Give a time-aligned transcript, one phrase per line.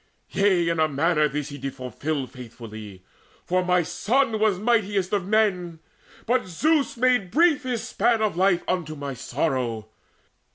[0.31, 3.03] Yea, in a manner this did he fulfil Faithfully;
[3.45, 5.77] for my son was mightiest Of men.
[6.25, 9.89] But Zeus made brief his span of life Unto my sorrow.